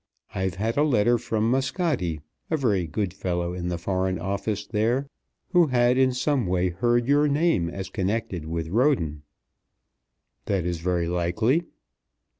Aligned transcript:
I've 0.33 0.55
had 0.55 0.77
a 0.77 0.83
letter 0.83 1.19
from 1.19 1.51
Muscati, 1.51 2.21
a 2.49 2.57
very 2.57 2.87
good 2.87 3.13
fellow 3.13 3.53
in 3.53 3.67
the 3.67 3.77
Foreign 3.77 4.17
Office 4.17 4.65
there, 4.65 5.05
who 5.51 5.67
had 5.67 5.95
in 5.95 6.11
some 6.11 6.47
way 6.47 6.69
heard 6.71 7.07
your 7.07 7.27
name 7.27 7.69
as 7.69 7.87
connected 7.91 8.45
with 8.47 8.67
Roden." 8.69 9.21
"That 10.45 10.65
is 10.65 10.79
very 10.79 11.07
likely." 11.07 11.65